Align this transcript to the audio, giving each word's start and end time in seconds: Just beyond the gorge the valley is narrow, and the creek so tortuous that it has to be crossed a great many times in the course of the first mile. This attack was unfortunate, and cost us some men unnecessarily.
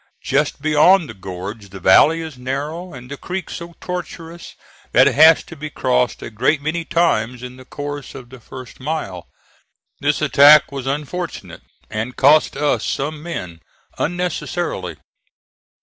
Just 0.23 0.63
beyond 0.63 1.07
the 1.07 1.13
gorge 1.13 1.69
the 1.69 1.79
valley 1.79 2.21
is 2.21 2.35
narrow, 2.35 2.91
and 2.91 3.11
the 3.11 3.17
creek 3.17 3.51
so 3.51 3.75
tortuous 3.79 4.55
that 4.93 5.07
it 5.07 5.13
has 5.13 5.43
to 5.43 5.55
be 5.55 5.69
crossed 5.69 6.23
a 6.23 6.31
great 6.31 6.59
many 6.59 6.83
times 6.83 7.43
in 7.43 7.55
the 7.55 7.65
course 7.65 8.15
of 8.15 8.31
the 8.31 8.39
first 8.39 8.79
mile. 8.79 9.27
This 9.99 10.19
attack 10.19 10.71
was 10.71 10.87
unfortunate, 10.87 11.61
and 11.87 12.15
cost 12.15 12.57
us 12.57 12.83
some 12.83 13.21
men 13.21 13.59
unnecessarily. 13.99 14.97